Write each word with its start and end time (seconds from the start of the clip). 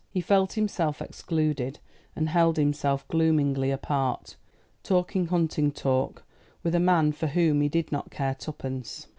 He 0.09 0.19
felt 0.19 0.53
himself 0.53 0.99
excluded, 0.99 1.77
and 2.15 2.27
held 2.29 2.57
himself 2.57 3.07
gloomingly 3.07 3.69
apart, 3.69 4.35
talking 4.81 5.27
hunting 5.27 5.71
talk 5.71 6.23
with 6.63 6.73
a 6.73 6.79
man 6.79 7.11
for 7.11 7.27
whom 7.27 7.61
he 7.61 7.69
did 7.69 7.91
not 7.91 8.09
care 8.09 8.33
twopence. 8.33 9.05